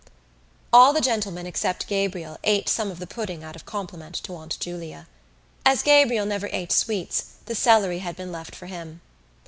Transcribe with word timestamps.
All 0.73 0.93
the 0.93 0.99
gentlemen, 0.99 1.45
except 1.45 1.85
Gabriel, 1.85 2.39
ate 2.43 2.67
some 2.67 2.89
of 2.89 2.97
the 2.97 3.05
pudding 3.05 3.43
out 3.43 3.55
of 3.55 3.67
compliment 3.67 4.15
to 4.23 4.33
Aunt 4.35 4.57
Julia. 4.59 5.05
As 5.63 5.83
Gabriel 5.83 6.25
never 6.25 6.49
ate 6.51 6.71
sweets 6.71 7.33
the 7.45 7.53
celery 7.53 7.99
had 7.99 8.15
been 8.15 8.31
left 8.31 8.55
for 8.55 8.65
him. 8.65 9.01